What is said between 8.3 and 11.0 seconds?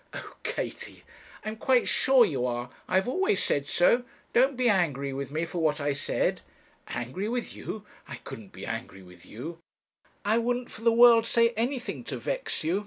be angry with you.' 'I wouldn't, for the